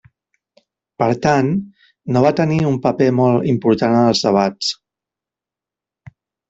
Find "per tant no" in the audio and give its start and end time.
1.03-2.25